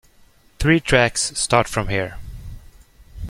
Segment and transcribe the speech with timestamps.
[0.57, 2.17] Three tracks start from here.